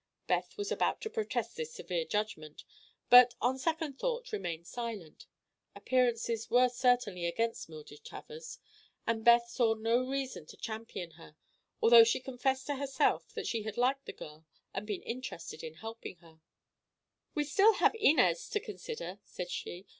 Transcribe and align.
Beth 0.25 0.57
was 0.57 0.71
about 0.71 0.99
to 1.01 1.11
protest 1.11 1.55
this 1.55 1.75
severe 1.75 2.05
judgment, 2.05 2.63
but 3.11 3.35
on 3.39 3.59
second 3.59 3.99
thought 3.99 4.31
remained 4.31 4.65
silent. 4.65 5.27
Appearances 5.75 6.49
were 6.49 6.69
certainly 6.69 7.27
against 7.27 7.69
Mildred 7.69 8.03
Travers 8.03 8.57
and 9.05 9.23
Beth 9.23 9.47
saw 9.49 9.75
no 9.75 9.99
reason 10.09 10.47
to 10.47 10.57
champion 10.57 11.11
her, 11.21 11.35
although 11.83 12.03
she 12.03 12.19
confessed 12.19 12.65
to 12.65 12.77
herself 12.77 13.31
that 13.35 13.45
she 13.45 13.61
had 13.61 13.77
liked 13.77 14.07
the 14.07 14.11
girl 14.13 14.47
and 14.73 14.87
been 14.87 15.03
interested 15.03 15.61
in 15.63 15.75
helping 15.75 16.15
her. 16.15 16.41
"We 17.35 17.43
have 17.43 17.51
still 17.51 17.75
Inez 17.93 18.49
to 18.49 18.59
consider," 18.59 19.19
said 19.23 19.51
she. 19.51 19.85